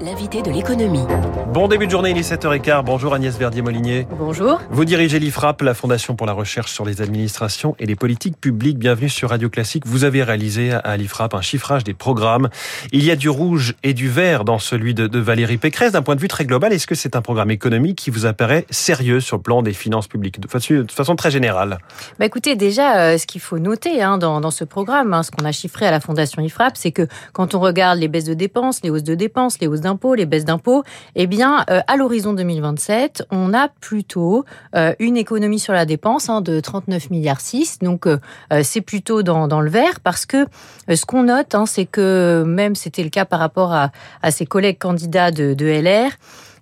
L'invité 0.00 0.42
de 0.42 0.50
l'économie. 0.52 1.04
Bon 1.52 1.66
début 1.66 1.86
de 1.86 1.90
journée, 1.90 2.10
il 2.10 2.18
est 2.18 2.32
7h15. 2.32 2.84
Bonjour 2.84 3.14
Agnès 3.14 3.36
Verdier-Molinier. 3.36 4.06
Bonjour. 4.16 4.60
Vous 4.70 4.84
dirigez 4.84 5.18
l'IFRAP, 5.18 5.62
la 5.62 5.74
Fondation 5.74 6.14
pour 6.14 6.26
la 6.26 6.32
recherche 6.32 6.72
sur 6.72 6.84
les 6.84 7.02
administrations 7.02 7.74
et 7.80 7.86
les 7.86 7.96
politiques 7.96 8.40
publiques. 8.40 8.78
Bienvenue 8.78 9.08
sur 9.08 9.30
Radio 9.30 9.48
Classique. 9.48 9.84
Vous 9.86 10.04
avez 10.04 10.22
réalisé 10.22 10.72
à 10.72 10.96
l'IFRAP 10.96 11.34
un 11.34 11.40
chiffrage 11.40 11.82
des 11.82 11.94
programmes. 11.94 12.48
Il 12.92 13.02
y 13.02 13.10
a 13.10 13.16
du 13.16 13.28
rouge 13.28 13.74
et 13.82 13.92
du 13.92 14.08
vert 14.08 14.44
dans 14.44 14.60
celui 14.60 14.94
de, 14.94 15.18
Valérie 15.18 15.58
Pécresse. 15.58 15.92
D'un 15.92 16.02
point 16.02 16.14
de 16.14 16.20
vue 16.20 16.28
très 16.28 16.44
global, 16.44 16.72
est-ce 16.72 16.86
que 16.86 16.94
c'est 16.94 17.16
un 17.16 17.22
programme 17.22 17.50
économique 17.50 17.98
qui 17.98 18.10
vous 18.10 18.24
apparaît 18.24 18.66
sérieux 18.70 19.18
sur 19.18 19.38
le 19.38 19.42
plan 19.42 19.62
des 19.62 19.72
finances 19.72 20.06
publiques, 20.06 20.38
de 20.38 20.48
façon, 20.48 21.16
très 21.16 21.32
générale 21.32 21.78
bah 22.20 22.26
Écoutez, 22.26 22.54
déjà, 22.54 22.98
euh, 23.00 23.18
ce 23.18 23.26
qu'il 23.26 23.40
faut 23.40 23.58
noter 23.58 24.00
hein, 24.00 24.18
dans, 24.18 24.50
ce 24.52 24.62
programme, 24.62 25.12
hein, 25.12 25.24
ce 25.24 25.32
qu'on 25.32 25.44
a 25.44 25.52
chiffré 25.52 25.86
à 25.86 25.90
la 25.90 25.98
Fondation 25.98 26.40
IFRAP, 26.40 26.76
c'est 26.76 26.92
que 26.92 27.08
quand 27.32 27.56
on 27.56 27.60
regarde 27.60 27.98
les 27.98 28.06
baisses 28.06 28.24
de 28.24 28.34
dépenses, 28.34 28.80
les 28.84 28.90
hausses 28.90 29.02
de 29.02 29.16
dépenses, 29.16 29.37
les 29.60 29.66
hausses 29.66 29.80
d'impôts, 29.80 30.14
les 30.14 30.26
baisses 30.26 30.44
d'impôts, 30.44 30.82
eh 31.14 31.26
bien, 31.26 31.64
euh, 31.70 31.80
à 31.86 31.96
l'horizon 31.96 32.32
2027, 32.32 33.26
on 33.30 33.54
a 33.54 33.68
plutôt 33.68 34.44
euh, 34.74 34.94
une 34.98 35.16
économie 35.16 35.58
sur 35.58 35.72
la 35.72 35.84
dépense 35.84 36.28
hein, 36.28 36.40
de 36.40 36.60
39 36.60 37.10
milliards 37.10 37.40
6. 37.40 37.78
Donc, 37.80 38.06
euh, 38.06 38.18
c'est 38.62 38.80
plutôt 38.80 39.22
dans, 39.22 39.48
dans, 39.48 39.60
le 39.60 39.70
vert 39.70 40.00
parce 40.00 40.26
que 40.26 40.46
ce 40.92 41.04
qu'on 41.06 41.24
note, 41.24 41.54
hein, 41.54 41.66
c'est 41.66 41.86
que 41.86 42.44
même 42.46 42.74
c'était 42.74 43.02
le 43.02 43.10
cas 43.10 43.24
par 43.24 43.38
rapport 43.38 43.72
à, 43.72 43.90
à 44.22 44.30
ses 44.30 44.46
collègues 44.46 44.78
candidats 44.78 45.30
de, 45.30 45.54
de 45.54 45.66
LR, 45.66 46.10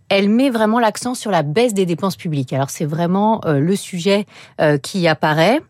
elle 0.09 0.29
met 0.29 0.51
vraiment 0.51 0.79
l'accent 0.79 1.15
sur 1.15 1.31
la 1.31 1.43
baisse 1.43 1.75
des 1.75 1.87
dépenses 1.87 2.17
publiques. 2.17 2.53
Alors 2.53 2.71
c'est 2.71 2.85
vraiment 2.85 3.41
le 3.45 3.75
sujet 3.75 4.27
qui 4.83 5.09
apparaît. 5.09 5.61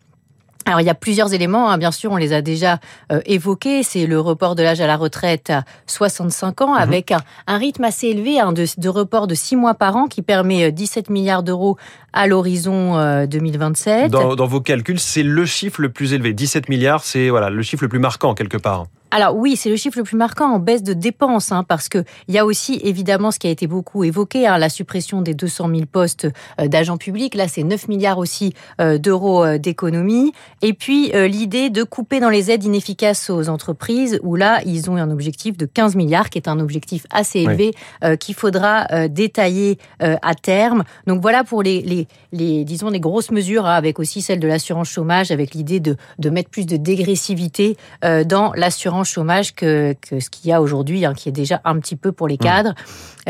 Alors 0.67 0.81
il 0.81 0.85
y 0.85 0.89
a 0.89 0.95
plusieurs 0.95 1.33
éléments, 1.33 1.71
hein. 1.71 1.77
bien 1.77 1.91
sûr, 1.91 2.11
on 2.11 2.17
les 2.17 2.33
a 2.33 2.41
déjà 2.41 2.79
euh, 3.11 3.21
évoqués. 3.25 3.83
C'est 3.83 4.05
le 4.05 4.19
report 4.19 4.53
de 4.55 4.63
l'âge 4.63 4.81
à 4.81 4.87
la 4.87 4.97
retraite 4.97 5.49
à 5.49 5.63
65 5.87 6.61
ans, 6.61 6.73
mhm. 6.73 6.81
avec 6.81 7.13
un, 7.47 7.57
rythme 7.57 7.85
assez 7.85 8.07
élevé 8.07 8.39
hein, 8.39 8.51
de, 8.51 8.65
de, 8.77 8.89
report 8.89 9.27
de 9.27 9.33
6 9.33 9.55
mois 9.55 9.75
par 9.75 9.95
an 9.95 10.07
qui 10.07 10.21
permet 10.21 10.71
17 10.71 11.09
euh, 11.09 11.13
milliards 11.13 11.43
d'euros 11.43 11.77
à 12.11 12.27
l'horizon 12.27 13.25
2027. 13.25 14.05
Euh, 14.05 14.07
dans, 14.09 14.35
dans 14.35 14.45
vos 14.45 14.59
calculs, 14.59 14.99
c'est 14.99 15.23
le 15.23 15.45
chiffre 15.45 15.81
le 15.81 15.89
plus 15.89 16.13
élevé. 16.13 16.33
17 16.33 16.67
milliards, 16.67 17.03
c'est 17.03 17.29
voilà 17.29 17.49
le 17.49 17.61
chiffre 17.61 17.83
le 17.83 17.89
plus 17.89 17.99
marquant 17.99 18.33
quelque 18.33 18.57
part. 18.57 18.87
Alors 19.09 19.37
oui, 19.37 19.55
c'est 19.55 19.69
le 19.69 19.77
chiffre 19.77 19.97
le 19.97 20.03
plus 20.03 20.17
marquant 20.17 20.51
en 20.51 20.59
baisse 20.59 20.83
de 20.83 20.91
dépenses, 20.91 21.53
hein, 21.53 21.63
parce 21.63 21.87
que 21.87 22.03
il 22.27 22.35
y 22.35 22.37
a 22.37 22.45
aussi 22.45 22.79
évidemment 22.83 23.31
ce 23.31 23.39
qui 23.39 23.47
a 23.47 23.49
été 23.49 23.65
beaucoup 23.65 24.03
évoqué, 24.03 24.47
hein, 24.47 24.57
la 24.57 24.67
suppression 24.67 25.21
des 25.21 25.33
200 25.33 25.69
000 25.69 25.81
postes 25.89 26.27
euh, 26.59 26.67
d'agents 26.67 26.97
publics. 26.97 27.33
Là, 27.33 27.47
c'est 27.47 27.63
9 27.63 27.87
milliards 27.87 28.17
aussi 28.17 28.53
euh, 28.81 28.97
d'euros 28.97 29.45
euh, 29.45 29.57
d'économie. 29.57 30.33
Et 30.61 30.73
puis 30.73 31.11
l'idée 31.13 31.69
de 31.69 31.83
couper 31.83 32.19
dans 32.19 32.29
les 32.29 32.51
aides 32.51 32.63
inefficaces 32.63 33.29
aux 33.29 33.47
entreprises, 33.49 34.19
où 34.23 34.35
là, 34.35 34.61
ils 34.65 34.89
ont 34.89 34.97
un 34.97 35.09
objectif 35.09 35.55
de 35.55 35.65
15 35.65 35.95
milliards, 35.95 36.29
qui 36.29 36.37
est 36.37 36.47
un 36.47 36.59
objectif 36.59 37.05
assez 37.11 37.39
élevé 37.39 37.73
qu'il 38.19 38.35
faudra 38.35 39.07
détailler 39.07 39.77
à 39.99 40.35
terme. 40.35 40.83
Donc 41.05 41.21
voilà 41.21 41.43
pour 41.43 41.63
les, 41.63 41.81
les, 41.81 42.07
les 42.31 42.65
disons 42.65 42.89
les 42.89 42.99
grosses 42.99 43.31
mesures, 43.31 43.65
hein, 43.65 43.75
avec 43.75 43.99
aussi 43.99 44.21
celle 44.21 44.39
de 44.39 44.47
l'assurance 44.47 44.89
chômage, 44.89 45.31
avec 45.31 45.53
l'idée 45.53 45.79
de, 45.79 45.95
de 46.19 46.29
mettre 46.29 46.49
plus 46.49 46.65
de 46.65 46.77
dégressivité 46.77 47.77
dans 48.01 48.51
l'assurance 48.53 48.96
chômage 49.03 49.53
que, 49.53 49.95
ce 50.09 50.29
qu'il 50.29 50.49
y 50.49 50.53
a 50.53 50.61
aujourd'hui, 50.61 51.05
hein, 51.05 51.13
qui 51.13 51.29
est 51.29 51.33
déjà 51.33 51.61
un 51.65 51.79
petit 51.79 51.95
peu 51.95 52.11
pour 52.11 52.27
les 52.27 52.35
mmh. 52.35 52.37
cadres. 52.37 52.75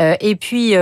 Euh, 0.00 0.14
et 0.20 0.36
puis... 0.36 0.74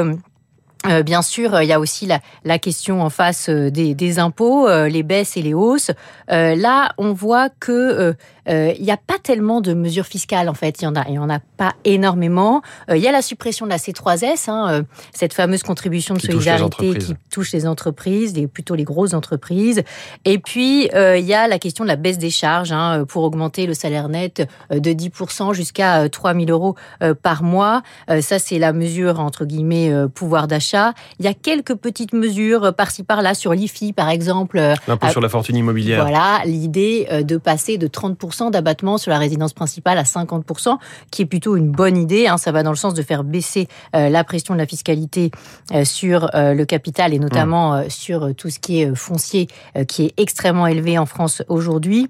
Euh, 0.86 0.96
euh, 0.96 1.02
bien 1.02 1.22
sûr, 1.22 1.60
il 1.62 1.68
y 1.68 1.72
a 1.72 1.80
aussi 1.80 2.06
la, 2.44 2.58
question 2.58 3.02
en 3.02 3.10
face 3.10 3.48
des, 3.50 4.18
impôts, 4.18 4.68
les 4.68 5.02
baisses 5.02 5.36
et 5.36 5.42
les 5.42 5.54
hausses. 5.54 5.90
là, 6.28 6.92
on 6.98 7.12
voit 7.12 7.48
que 7.48 8.16
euh, 8.48 8.72
il 8.78 8.84
n'y 8.84 8.90
a 8.90 8.96
pas 8.96 9.18
tellement 9.22 9.60
de 9.60 9.74
mesures 9.74 10.06
fiscales 10.06 10.48
en 10.48 10.54
fait. 10.54 10.80
Il 10.80 10.84
y 10.84 10.88
en 10.88 10.94
a, 10.94 11.04
il 11.08 11.14
y 11.14 11.18
en 11.18 11.30
a 11.30 11.40
pas 11.56 11.74
énormément. 11.84 12.62
Euh, 12.90 12.96
il 12.96 13.02
y 13.02 13.08
a 13.08 13.12
la 13.12 13.22
suppression 13.22 13.66
de 13.66 13.70
la 13.70 13.78
C3S, 13.78 14.50
hein, 14.50 14.68
euh, 14.70 14.82
cette 15.12 15.34
fameuse 15.34 15.62
contribution 15.62 16.14
de 16.14 16.20
solidarité 16.20 16.96
qui 16.96 17.14
touche 17.30 17.52
les 17.52 17.66
entreprises, 17.66 18.34
les, 18.34 18.46
plutôt 18.46 18.74
les 18.74 18.84
grosses 18.84 19.14
entreprises. 19.14 19.82
Et 20.24 20.38
puis 20.38 20.88
il 20.94 21.24
y 21.24 21.34
a 21.34 21.48
la 21.48 21.58
question 21.58 21.84
de 21.84 21.88
la 21.88 21.96
baisse 21.96 22.18
des 22.18 22.30
charges 22.30 22.72
hein, 22.72 23.04
pour 23.08 23.24
augmenter 23.24 23.66
le 23.66 23.74
salaire 23.74 24.08
net 24.08 24.48
de 24.70 24.90
10% 24.90 25.54
jusqu'à 25.54 26.08
3 26.08 26.34
000 26.34 26.46
euros 26.48 26.74
par 27.22 27.42
mois. 27.42 27.82
ça 28.20 28.38
c'est 28.38 28.58
la 28.58 28.72
mesure 28.72 29.20
entre 29.20 29.44
guillemets 29.44 29.92
pouvoir 30.14 30.46
d'achat. 30.46 30.75
Il 31.18 31.24
y 31.24 31.28
a 31.28 31.34
quelques 31.34 31.74
petites 31.74 32.12
mesures 32.12 32.74
par-ci 32.74 33.02
par-là 33.02 33.34
sur 33.34 33.52
l'IFI 33.52 33.92
par 33.92 34.08
exemple. 34.08 34.58
L'impôt 34.86 35.08
sur 35.08 35.20
la 35.20 35.28
fortune 35.28 35.56
immobilière. 35.56 36.02
Voilà 36.02 36.42
l'idée 36.44 37.08
de 37.22 37.36
passer 37.36 37.78
de 37.78 37.86
30% 37.86 38.50
d'abattement 38.50 38.98
sur 38.98 39.10
la 39.10 39.18
résidence 39.18 39.52
principale 39.52 39.98
à 39.98 40.02
50%, 40.02 40.78
qui 41.10 41.22
est 41.22 41.26
plutôt 41.26 41.56
une 41.56 41.70
bonne 41.70 41.96
idée. 41.96 42.26
Hein. 42.26 42.38
Ça 42.38 42.52
va 42.52 42.62
dans 42.62 42.70
le 42.70 42.76
sens 42.76 42.94
de 42.94 43.02
faire 43.02 43.24
baisser 43.24 43.68
euh, 43.94 44.08
la 44.08 44.24
pression 44.24 44.54
de 44.54 44.58
la 44.58 44.66
fiscalité 44.66 45.30
euh, 45.72 45.84
sur 45.84 46.34
euh, 46.34 46.54
le 46.54 46.64
capital 46.64 47.14
et 47.14 47.18
notamment 47.18 47.78
mmh. 47.78 47.90
sur 47.90 48.34
tout 48.34 48.50
ce 48.50 48.58
qui 48.58 48.80
est 48.80 48.94
foncier, 48.94 49.48
qui 49.88 50.04
est 50.04 50.14
extrêmement 50.16 50.66
élevé 50.66 50.98
en 50.98 51.06
France 51.06 51.42
aujourd'hui. 51.48 52.08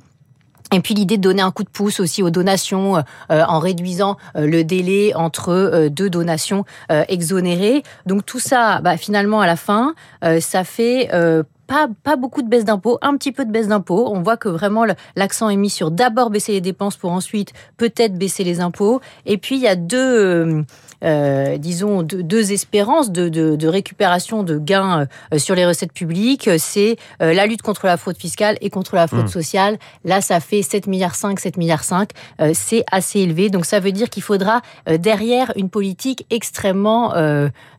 Et 0.72 0.80
puis 0.80 0.94
l'idée 0.94 1.16
de 1.16 1.22
donner 1.22 1.42
un 1.42 1.52
coup 1.52 1.62
de 1.62 1.68
pouce 1.68 2.00
aussi 2.00 2.22
aux 2.22 2.30
donations 2.30 3.02
en 3.30 3.58
réduisant 3.60 4.16
le 4.34 4.62
délai 4.62 5.14
entre 5.14 5.88
deux 5.88 6.10
donations 6.10 6.64
exonérées. 6.90 7.84
Donc 8.04 8.26
tout 8.26 8.40
ça, 8.40 8.80
bah, 8.80 8.96
finalement 8.96 9.40
à 9.40 9.46
la 9.46 9.56
fin, 9.56 9.94
ça 10.40 10.64
fait 10.64 11.08
pas, 11.68 11.88
pas 12.02 12.16
beaucoup 12.16 12.42
de 12.42 12.48
baisse 12.48 12.64
d'impôts, 12.64 12.98
un 13.02 13.16
petit 13.16 13.32
peu 13.32 13.44
de 13.44 13.50
baisse 13.50 13.68
d'impôts. 13.68 14.10
On 14.12 14.22
voit 14.22 14.36
que 14.36 14.48
vraiment 14.48 14.84
l'accent 15.14 15.48
est 15.48 15.56
mis 15.56 15.70
sur 15.70 15.90
d'abord 15.90 16.30
baisser 16.30 16.52
les 16.52 16.60
dépenses 16.60 16.96
pour 16.96 17.12
ensuite 17.12 17.52
peut-être 17.76 18.18
baisser 18.18 18.44
les 18.44 18.60
impôts. 18.60 19.00
Et 19.24 19.38
puis 19.38 19.56
il 19.56 19.62
y 19.62 19.68
a 19.68 19.76
deux, 19.76 20.64
euh, 21.04 21.26
euh, 21.26 21.58
disons, 21.58 22.02
deux, 22.02 22.52
espérances 22.52 23.10
de, 23.10 23.28
de, 23.28 23.56
de, 23.56 23.68
récupération 23.68 24.42
de 24.42 24.58
gains 24.58 25.06
euh, 25.32 25.38
sur 25.38 25.54
les 25.54 25.66
recettes 25.66 25.92
publiques. 25.92 26.48
C'est 26.58 26.96
la 27.20 27.46
lutte 27.46 27.62
contre 27.62 27.86
la 27.86 27.96
fraude 27.96 28.16
fiscale 28.16 28.56
et 28.60 28.70
contre 28.70 28.94
la 28.96 29.06
fraude 29.06 29.24
mmh. 29.24 29.28
sociale. 29.28 29.78
Là, 30.04 30.20
ça 30.20 30.40
fait 30.40 30.62
7 30.62 30.86
milliards 30.86 31.14
5, 31.14 31.40
7 31.40 31.56
milliards 31.56 31.84
5. 31.84 32.10
c'est 32.52 32.84
assez 32.90 33.20
élevé. 33.20 33.50
Donc 33.50 33.64
ça 33.64 33.80
veut 33.80 33.92
dire 33.92 34.10
qu'il 34.10 34.22
faudra 34.22 34.60
derrière 34.86 35.52
une 35.56 35.68
politique 35.68 36.26
extrêmement, 36.30 37.14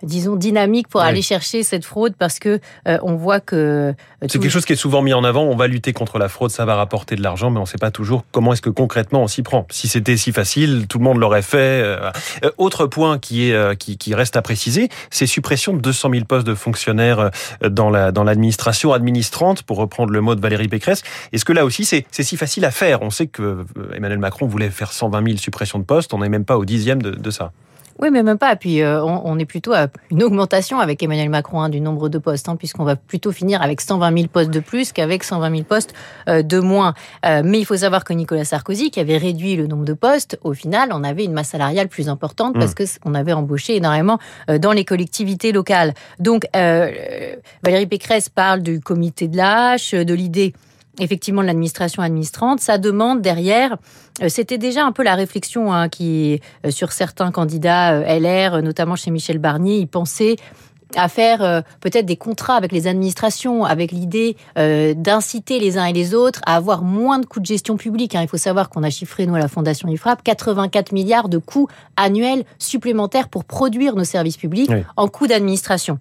disons, 0.04 0.36
dynamique 0.36 0.88
pour 0.88 1.02
aller 1.02 1.22
chercher 1.22 1.64
cette 1.64 1.86
fraude 1.86 2.14
parce 2.18 2.40
que 2.40 2.60
on 2.86 3.16
voit 3.16 3.40
que 3.40 3.94
euh, 4.24 4.28
c'est 4.30 4.40
quelque 4.40 4.52
chose 4.52 4.66
qui 4.66 4.74
est 4.74 4.78
souvent 4.78 5.02
mis 5.02 5.14
en 5.14 5.24
avant. 5.24 5.44
On 5.44 5.56
va 5.56 5.68
lutter 5.68 5.94
contre 5.94 6.18
la 6.18 6.28
fraude, 6.28 6.50
ça 6.50 6.66
va 6.66 6.76
rapporter 6.76 7.16
de 7.16 7.22
l'argent, 7.22 7.52
mais 7.52 7.60
on 7.60 7.64
ne 7.64 7.68
sait 7.68 7.78
pas 7.78 7.92
toujours 7.92 8.26
comment 8.32 8.54
est-ce 8.54 8.62
que 8.62 8.70
concrètement 8.70 9.22
on 9.22 9.28
s'y 9.28 9.44
prend. 9.44 9.68
Si 9.70 9.88
c'était 9.88 10.18
si 10.18 10.32
facile, 10.32 10.88
tout 10.88 10.98
le 10.98 11.04
monde 11.04 11.20
l'aurait 11.20 11.44
fait. 11.44 11.58
Euh, 11.84 12.12
euh, 12.44 12.52
autre 12.58 12.88
point 12.88 13.17
qui 13.18 13.50
est 13.50 13.78
qui, 13.78 13.98
qui 13.98 14.16
reste 14.16 14.36
à 14.36 14.42
préciser, 14.42 14.90
c'est 15.10 15.28
suppression 15.28 15.74
de 15.74 15.80
200 15.80 16.10
000 16.12 16.26
postes 16.26 16.48
de 16.48 16.56
fonctionnaires 16.56 17.32
dans 17.62 17.90
la 17.90 18.12
dans 18.12 18.24
l'administration 18.24 18.94
administrante, 18.94 19.64
pour 19.64 19.78
reprendre 19.78 20.12
le 20.12 20.22
mot 20.22 20.36
de 20.36 20.42
Valérie 20.42 20.68
Pécresse. 20.68 21.04
Est-ce 21.34 21.46
que 21.46 21.54
là 21.54 21.66
aussi 21.66 21.86
c'est 21.86 22.06
si 22.12 22.38
facile 22.38 22.66
à 22.66 22.72
faire 22.72 23.02
On 23.02 23.10
sait 23.10 23.28
que 23.28 23.66
Emmanuel 23.94 24.20
Macron 24.20 24.48
voulait 24.48 24.70
faire 24.70 24.92
120 24.92 25.24
000 25.26 25.38
suppressions 25.38 25.80
de 25.80 25.84
postes. 25.84 26.14
On 26.14 26.20
n'est 26.20 26.30
même 26.30 26.46
pas 26.46 26.58
au 26.58 26.66
dixième 26.66 27.02
de, 27.02 27.12
de 27.12 27.32
ça. 27.32 27.52
Oui, 28.00 28.10
mais 28.12 28.24
même 28.24 28.38
pas. 28.38 28.56
Puis 28.56 28.82
euh, 28.82 29.04
on, 29.04 29.38
est 29.40 29.46
plutôt 29.46 29.74
à 29.74 29.88
une 30.12 30.24
augmentation 30.24 30.80
avec 30.80 31.02
Emmanuel 31.02 31.30
Macron 31.30 31.62
hein, 31.62 31.70
du 31.70 31.82
nombre 31.82 32.10
de 32.10 32.18
postes, 32.18 32.50
hein, 32.50 32.56
puisqu'on 32.56 32.84
va 32.84 32.96
plutôt 32.96 33.32
finir 33.32 33.62
avec 33.62 33.82
120 33.82 34.16
000 34.16 34.28
postes 34.28 34.52
de 34.52 34.60
plus 34.60 34.92
qu'avec 34.92 35.24
120 35.24 35.50
000 35.50 35.64
postes 35.64 35.94
euh, 36.30 36.42
de 36.42 36.60
moins. 36.60 36.94
Euh, 37.26 37.42
mais 37.44 37.60
il 37.60 37.66
faut 37.66 37.78
savoir 37.78 38.04
que 38.04 38.14
Nicolas 38.14 38.46
Sarkozy, 38.46 38.92
qui 38.92 39.00
avait 39.00 39.18
réduit 39.18 39.56
le 39.56 39.68
nombre 39.68 39.86
de 39.86 39.94
postes, 39.94 40.40
au 40.44 40.54
final, 40.54 40.90
on 40.94 41.04
avait 41.04 41.26
une 41.26 41.34
masse 41.34 41.50
salariale 41.50 41.88
plus 41.88 42.10
importante 42.10 42.54
parce 42.54 42.72
mmh. 42.72 43.00
qu'on 43.04 43.14
avait 43.14 43.34
embauché 43.34 43.76
énormément 43.76 44.20
dans 44.60 44.72
les 44.72 44.86
collectivités 44.86 45.52
locales. 45.52 45.94
Donc 46.20 46.48
Valérie 46.54 47.88
Pécresse 47.88 48.30
parle 48.30 48.62
du 48.62 48.80
comité 48.80 49.28
de 49.28 49.38
l'âge, 49.38 49.92
de 49.92 50.14
l'idée 50.14 50.54
effectivement 51.00 51.42
de 51.42 51.48
l'administration 51.48 52.02
administrante, 52.02 52.60
ça 52.60 52.78
demande 52.78 53.22
derrière, 53.22 53.78
euh, 54.22 54.30
c'était 54.30 54.58
déjà 54.58 54.86
un 54.86 54.92
peu 54.92 55.04
la 55.04 55.16
réflexion 55.16 55.74
hein, 55.74 55.90
qui, 55.90 56.42
euh, 56.66 56.72
sur 56.72 56.92
certains 56.92 57.32
candidats 57.32 57.94
euh, 57.94 58.20
LR, 58.20 58.62
notamment 58.62 58.96
chez 58.96 59.12
Michel 59.12 59.38
Barnier, 59.38 59.78
ils 59.78 59.88
pensaient 59.88 60.36
à 60.96 61.10
faire 61.10 61.64
peut-être 61.82 62.06
des 62.06 62.16
contrats 62.16 62.56
avec 62.56 62.72
les 62.72 62.88
administrations, 62.88 63.66
avec 63.66 63.92
l'idée 63.92 64.38
d'inciter 64.56 65.60
les 65.60 65.78
uns 65.78 65.84
et 65.84 65.92
les 65.92 66.14
autres 66.14 66.40
à 66.46 66.56
avoir 66.56 66.82
moins 66.82 67.20
de 67.20 67.26
coûts 67.26 67.42
de 67.42 67.46
gestion 67.46 67.76
publique. 67.76 68.16
Hein. 68.16 68.22
Il 68.22 68.30
faut 68.30 68.38
savoir 68.38 68.70
qu'on 68.70 68.84
a 68.84 68.90
chiffré, 68.90 69.26
nous, 69.26 69.36
à 69.36 69.40
la 69.40 69.50
Fondation 69.50 69.90
IFRAP, 69.90 70.24
84 70.24 70.94
milliards 70.94 71.28
de 71.28 71.40
coûts 71.40 71.68
annuels 71.98 72.46
supplémentaires 72.58 73.28
pour 73.28 73.44
produire 73.44 73.98
nos 73.98 74.06
services 74.06 74.38
publics 74.38 74.72
en 74.96 75.10
coûts 75.10 75.28
d'administration. 75.28 76.00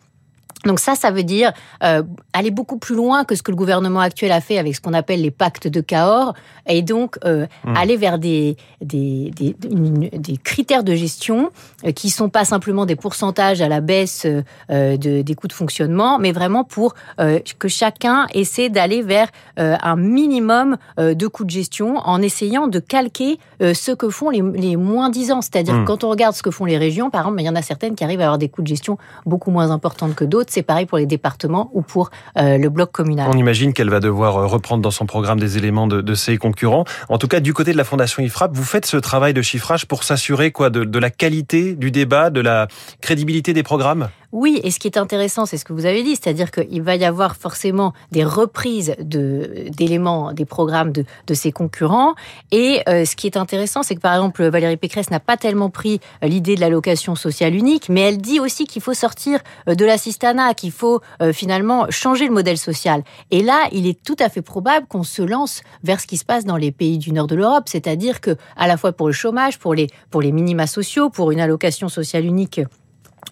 Donc 0.66 0.80
ça, 0.80 0.94
ça 0.94 1.10
veut 1.10 1.22
dire 1.22 1.52
euh, 1.82 2.02
aller 2.32 2.50
beaucoup 2.50 2.78
plus 2.78 2.94
loin 2.94 3.24
que 3.24 3.34
ce 3.34 3.42
que 3.42 3.50
le 3.50 3.56
gouvernement 3.56 4.00
actuel 4.00 4.32
a 4.32 4.40
fait 4.40 4.58
avec 4.58 4.74
ce 4.74 4.80
qu'on 4.80 4.94
appelle 4.94 5.22
les 5.22 5.30
pactes 5.30 5.68
de 5.68 5.80
Cahors, 5.80 6.34
et 6.68 6.82
donc 6.82 7.18
euh, 7.24 7.46
mmh. 7.64 7.76
aller 7.76 7.96
vers 7.96 8.18
des 8.18 8.56
des, 8.80 9.30
des, 9.34 9.54
des, 9.54 10.36
critères 10.36 10.84
de 10.84 10.94
gestion 10.94 11.50
euh, 11.84 11.92
qui 11.92 12.10
sont 12.10 12.28
pas 12.28 12.44
simplement 12.44 12.86
des 12.86 12.96
pourcentages 12.96 13.60
à 13.60 13.68
la 13.68 13.80
baisse 13.80 14.26
euh, 14.26 14.96
de, 14.96 15.22
des 15.22 15.34
coûts 15.34 15.48
de 15.48 15.52
fonctionnement, 15.52 16.18
mais 16.18 16.32
vraiment 16.32 16.64
pour 16.64 16.94
que 17.58 17.68
chacun 17.68 18.26
essaie 18.34 18.68
d'aller 18.68 19.02
vers 19.02 19.28
un 19.56 19.96
minimum 19.96 20.76
de 20.98 21.26
coûts 21.26 21.44
de 21.44 21.50
gestion 21.50 21.98
en 21.98 22.20
essayant 22.22 22.66
de 22.66 22.78
calquer 22.78 23.38
ce 23.60 23.92
que 23.92 24.08
font 24.08 24.30
les, 24.30 24.42
les 24.42 24.76
moins 24.76 25.10
disants. 25.10 25.40
C'est-à-dire 25.40 25.74
mmh. 25.74 25.84
quand 25.84 26.04
on 26.04 26.10
regarde 26.10 26.34
ce 26.34 26.42
que 26.42 26.50
font 26.50 26.64
les 26.64 26.78
régions, 26.78 27.10
par 27.10 27.22
exemple, 27.22 27.40
il 27.40 27.44
y 27.44 27.48
en 27.48 27.54
a 27.54 27.62
certaines 27.62 27.94
qui 27.94 28.04
arrivent 28.04 28.20
à 28.20 28.24
avoir 28.24 28.38
des 28.38 28.48
coûts 28.48 28.62
de 28.62 28.66
gestion 28.66 28.98
beaucoup 29.24 29.50
moins 29.50 29.70
importants 29.70 30.10
que 30.10 30.24
d'autres 30.24 30.52
c'est 30.56 30.62
pareil 30.62 30.86
pour 30.86 30.96
les 30.96 31.04
départements 31.04 31.70
ou 31.74 31.82
pour 31.82 32.10
euh, 32.38 32.56
le 32.56 32.70
bloc 32.70 32.90
communal. 32.90 33.28
On 33.30 33.36
imagine 33.36 33.74
qu'elle 33.74 33.90
va 33.90 34.00
devoir 34.00 34.38
euh, 34.38 34.46
reprendre 34.46 34.80
dans 34.80 34.90
son 34.90 35.04
programme 35.04 35.38
des 35.38 35.58
éléments 35.58 35.86
de, 35.86 36.14
ses 36.14 36.38
concurrents. 36.38 36.86
En 37.10 37.18
tout 37.18 37.28
cas, 37.28 37.40
du 37.40 37.52
côté 37.52 37.72
de 37.72 37.76
la 37.76 37.84
Fondation 37.84 38.22
IFRAP, 38.22 38.56
vous 38.56 38.64
faites 38.64 38.86
ce 38.86 38.96
travail 38.96 39.34
de 39.34 39.42
chiffrage 39.42 39.84
pour 39.84 40.02
s'assurer 40.02 40.52
quoi 40.52 40.70
de 40.70 40.98
la 40.98 41.10
qualité 41.10 41.74
du 41.74 41.90
débat, 41.90 42.30
de 42.30 42.40
la 42.40 42.68
crédibilité 43.02 43.52
des 43.52 43.62
programmes? 43.62 44.08
Oui, 44.32 44.60
et 44.62 44.70
ce 44.70 44.78
qui 44.78 44.88
est 44.88 44.98
intéressant, 44.98 45.46
c'est 45.46 45.56
ce 45.56 45.64
que 45.64 45.72
vous 45.72 45.86
avez 45.86 46.02
dit, 46.02 46.16
c'est-à-dire 46.16 46.50
qu'il 46.50 46.82
va 46.82 46.96
y 46.96 47.04
avoir 47.04 47.36
forcément 47.36 47.92
des 48.12 48.24
reprises 48.24 48.94
d'éléments 48.98 50.32
des 50.32 50.44
programmes 50.44 50.92
de, 50.92 51.04
ses 51.34 51.52
concurrents. 51.52 52.14
Et 52.50 52.80
euh, 52.88 53.04
ce 53.04 53.14
qui 53.14 53.26
est 53.26 53.36
intéressant, 53.36 53.82
c'est 53.82 53.94
que 53.94 54.00
par 54.00 54.14
exemple, 54.14 54.46
Valérie 54.48 54.76
Pécresse 54.76 55.10
n'a 55.10 55.20
pas 55.20 55.36
tellement 55.36 55.70
pris 55.70 56.00
euh, 56.22 56.28
l'idée 56.28 56.54
de 56.54 56.60
l'allocation 56.60 57.14
sociale 57.14 57.54
unique, 57.54 57.88
mais 57.88 58.00
elle 58.00 58.18
dit 58.18 58.40
aussi 58.40 58.66
qu'il 58.66 58.82
faut 58.82 58.94
sortir 58.94 59.40
euh, 59.68 59.74
de 59.74 59.84
l'assistanat, 59.84 60.54
qu'il 60.54 60.72
faut 60.72 61.00
finalement 61.32 61.86
changer 61.90 62.26
le 62.26 62.32
modèle 62.32 62.58
social. 62.58 63.02
Et 63.30 63.42
là, 63.42 63.68
il 63.72 63.86
est 63.86 64.02
tout 64.02 64.16
à 64.18 64.28
fait 64.28 64.42
probable 64.42 64.86
qu'on 64.86 65.02
se 65.02 65.22
lance 65.22 65.62
vers 65.82 66.00
ce 66.00 66.06
qui 66.06 66.16
se 66.16 66.24
passe 66.24 66.44
dans 66.44 66.56
les 66.56 66.72
pays 66.72 66.98
du 66.98 67.12
nord 67.12 67.26
de 67.26 67.34
l'Europe, 67.34 67.64
c'est-à-dire 67.66 68.20
que 68.20 68.36
à 68.56 68.66
la 68.66 68.76
fois 68.76 68.92
pour 68.92 69.06
le 69.06 69.12
chômage, 69.12 69.58
pour 69.58 69.74
les 69.74 69.88
pour 70.10 70.22
les 70.22 70.32
minima 70.32 70.66
sociaux, 70.66 71.10
pour 71.10 71.30
une 71.30 71.40
allocation 71.40 71.88
sociale 71.88 72.24
unique 72.24 72.60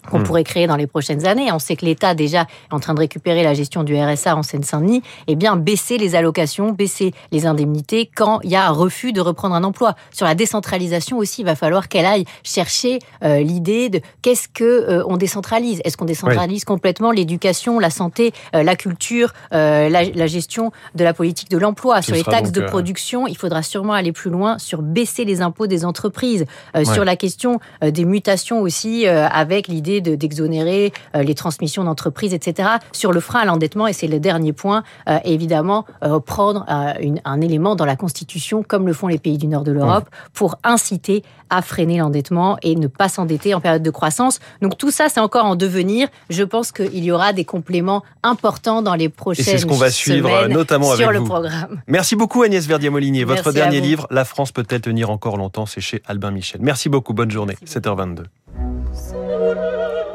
qu'on 0.09 0.19
mmh. 0.19 0.23
pourrait 0.23 0.43
créer 0.43 0.67
dans 0.67 0.75
les 0.75 0.87
prochaines 0.87 1.25
années. 1.25 1.51
On 1.51 1.59
sait 1.59 1.75
que 1.75 1.85
l'État 1.85 2.13
déjà 2.13 2.41
est 2.41 2.73
en 2.73 2.79
train 2.79 2.93
de 2.93 2.99
récupérer 2.99 3.43
la 3.43 3.53
gestion 3.53 3.83
du 3.83 3.95
RSA 3.95 4.35
en 4.35 4.43
Seine-Saint-Denis. 4.43 5.01
Eh 5.27 5.35
bien, 5.35 5.55
baisser 5.55 5.97
les 5.97 6.15
allocations, 6.15 6.71
baisser 6.71 7.13
les 7.31 7.45
indemnités 7.45 8.09
quand 8.13 8.39
il 8.43 8.51
y 8.51 8.55
a 8.55 8.67
un 8.67 8.71
refus 8.71 9.13
de 9.13 9.21
reprendre 9.21 9.55
un 9.55 9.63
emploi. 9.63 9.95
Sur 10.11 10.25
la 10.25 10.35
décentralisation 10.35 11.17
aussi, 11.17 11.41
il 11.41 11.45
va 11.45 11.55
falloir 11.55 11.89
qu'elle 11.89 12.05
aille 12.05 12.25
chercher 12.43 12.99
euh, 13.23 13.39
l'idée 13.39 13.89
de 13.89 14.01
qu'est-ce 14.21 14.47
que 14.47 14.63
euh, 14.63 15.03
on 15.07 15.17
décentralise. 15.17 15.81
Est-ce 15.83 15.97
qu'on 15.97 16.05
décentralise 16.05 16.61
oui. 16.61 16.65
complètement 16.65 17.11
l'éducation, 17.11 17.79
la 17.79 17.89
santé, 17.89 18.33
euh, 18.55 18.63
la 18.63 18.75
culture, 18.75 19.33
la, 19.51 19.89
la, 19.89 20.27
gestion 20.27 20.71
de 20.95 21.03
la 21.03 21.13
politique 21.13 21.49
de 21.49 21.57
l'emploi? 21.57 22.01
Sur 22.01 22.15
les 22.15 22.23
taxes 22.23 22.51
de 22.51 22.61
production, 22.61 23.27
il 23.27 23.37
faudra 23.37 23.63
sûrement 23.63 23.93
aller 23.93 24.11
plus 24.11 24.29
loin 24.29 24.57
sur 24.59 24.81
baisser 24.81 25.25
les 25.25 25.41
impôts 25.41 25.67
des 25.67 25.85
entreprises. 25.85 26.45
Ouais. 26.73 26.85
Sur 26.85 27.05
la 27.05 27.15
question 27.15 27.59
des 27.81 28.05
mutations 28.05 28.61
aussi, 28.61 29.07
avec 29.07 29.67
l'idée 29.67 29.84
d'exonérer 30.01 30.91
de, 31.13 31.19
euh, 31.19 31.23
les 31.23 31.35
transmissions 31.35 31.83
d'entreprises, 31.83 32.33
etc. 32.33 32.69
Sur 32.91 33.11
le 33.11 33.19
frein 33.19 33.41
à 33.41 33.45
l'endettement, 33.45 33.87
et 33.87 33.93
c'est 33.93 34.07
le 34.07 34.19
dernier 34.19 34.53
point, 34.53 34.83
euh, 35.09 35.19
évidemment, 35.23 35.85
euh, 36.03 36.19
prendre 36.19 36.65
une, 37.01 37.21
un 37.25 37.41
élément 37.41 37.75
dans 37.75 37.85
la 37.85 37.95
Constitution, 37.95 38.63
comme 38.63 38.87
le 38.87 38.93
font 38.93 39.07
les 39.07 39.17
pays 39.17 39.37
du 39.37 39.47
nord 39.47 39.63
de 39.63 39.71
l'Europe, 39.71 40.09
pour 40.33 40.55
inciter 40.63 41.23
à 41.49 41.61
freiner 41.61 41.97
l'endettement 41.99 42.57
et 42.63 42.75
ne 42.75 42.87
pas 42.87 43.09
s'endetter 43.09 43.53
en 43.53 43.61
période 43.61 43.83
de 43.83 43.89
croissance. 43.91 44.39
Donc 44.61 44.77
tout 44.77 44.91
ça, 44.91 45.09
c'est 45.09 45.19
encore 45.19 45.45
en 45.45 45.55
devenir. 45.55 46.07
Je 46.29 46.43
pense 46.43 46.71
qu'il 46.71 47.03
y 47.03 47.11
aura 47.11 47.33
des 47.33 47.45
compléments 47.45 48.03
importants 48.23 48.81
dans 48.81 48.95
les 48.95 49.09
prochaines 49.09 49.45
semaines. 49.45 49.57
C'est 49.59 49.63
ce 49.63 49.67
qu'on 49.67 49.75
va 49.75 49.91
suivre, 49.91 50.47
notamment 50.47 50.95
sur 50.95 51.05
avec 51.05 51.13
le 51.13 51.19
vous. 51.19 51.25
programme. 51.25 51.81
Merci 51.87 52.15
beaucoup 52.15 52.43
Agnès 52.43 52.65
Verdier-Molinier. 52.65 53.23
Votre 53.23 53.51
dernier 53.51 53.81
livre, 53.81 54.07
La 54.09 54.25
France 54.25 54.51
peut-elle 54.51 54.81
tenir 54.81 55.09
encore 55.09 55.37
longtemps 55.37 55.65
C'est 55.65 55.81
chez 55.81 56.01
Albin 56.05 56.31
Michel. 56.31 56.61
Merci 56.63 56.89
beaucoup, 56.89 57.13
bonne 57.13 57.31
journée. 57.31 57.57
7h22. 57.65 58.23